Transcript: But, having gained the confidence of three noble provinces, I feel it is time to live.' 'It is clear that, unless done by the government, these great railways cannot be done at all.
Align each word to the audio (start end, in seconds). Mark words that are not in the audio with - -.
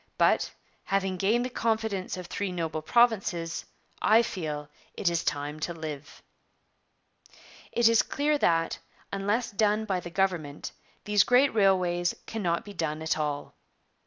But, 0.17 0.51
having 0.85 1.17
gained 1.17 1.45
the 1.45 1.51
confidence 1.51 2.17
of 2.17 2.25
three 2.25 2.51
noble 2.51 2.81
provinces, 2.81 3.65
I 4.01 4.23
feel 4.23 4.67
it 4.95 5.11
is 5.11 5.23
time 5.23 5.59
to 5.59 5.75
live.' 5.75 6.23
'It 7.71 7.87
is 7.87 8.01
clear 8.01 8.39
that, 8.39 8.79
unless 9.13 9.51
done 9.51 9.85
by 9.85 9.99
the 9.99 10.09
government, 10.09 10.71
these 11.03 11.21
great 11.23 11.53
railways 11.53 12.15
cannot 12.25 12.65
be 12.65 12.73
done 12.73 13.03
at 13.03 13.19
all. 13.19 13.53